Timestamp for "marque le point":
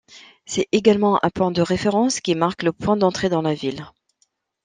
2.33-2.97